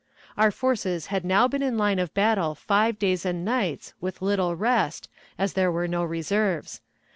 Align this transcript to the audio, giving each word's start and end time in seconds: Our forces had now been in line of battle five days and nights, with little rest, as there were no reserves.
Our 0.35 0.49
forces 0.49 1.05
had 1.13 1.23
now 1.23 1.47
been 1.47 1.61
in 1.61 1.77
line 1.77 1.99
of 1.99 2.11
battle 2.15 2.55
five 2.55 2.97
days 2.97 3.23
and 3.23 3.45
nights, 3.45 3.93
with 4.01 4.19
little 4.19 4.55
rest, 4.55 5.07
as 5.37 5.53
there 5.53 5.71
were 5.71 5.87
no 5.87 6.03
reserves. 6.03 6.81